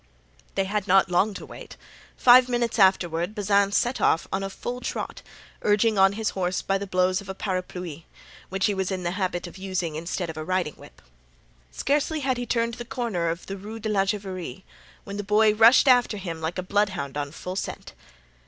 [0.55, 1.77] They had not long to wait.
[2.17, 5.21] Five minutes afterward Bazin set off on a full trot,
[5.61, 8.05] urging on his horse by the blows of a parapluie,
[8.49, 11.03] which he was in the habit of using instead of a riding whip.
[11.69, 14.63] Scarcely had he turned the corner of the Rue de la Juiverie
[15.03, 17.93] when the boy rushed after him like a bloodhound on full scent.